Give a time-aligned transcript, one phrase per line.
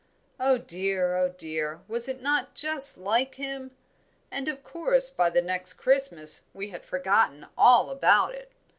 [0.39, 3.69] Oh, dear, oh, dear, was it not just like him?
[4.31, 8.51] And of course by the next Christmas we had forgotten all about it."